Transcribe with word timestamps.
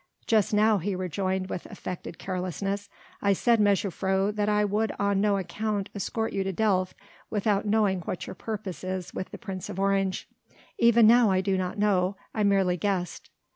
"Just 0.25 0.51
now," 0.51 0.79
he 0.79 0.95
rejoined 0.95 1.47
with 1.47 1.67
affected 1.67 2.17
carelessness, 2.17 2.89
"I 3.21 3.33
said, 3.33 3.59
mejuffrouw, 3.59 4.31
that 4.33 4.49
I 4.49 4.65
would 4.65 4.91
on 4.97 5.21
no 5.21 5.37
account 5.37 5.91
escort 5.93 6.33
you 6.33 6.43
to 6.43 6.51
Delft 6.51 6.97
without 7.29 7.67
knowing 7.67 7.99
what 8.01 8.25
your 8.25 8.33
purpose 8.33 8.83
is 8.83 9.13
with 9.13 9.29
the 9.29 9.37
Prince 9.37 9.69
of 9.69 9.79
Orange. 9.79 10.27
Even 10.79 11.05
now 11.05 11.29
I 11.29 11.39
do 11.39 11.55
not 11.55 11.77
know, 11.77 12.17
I 12.33 12.41
merely 12.41 12.77
guessed." 12.77 13.29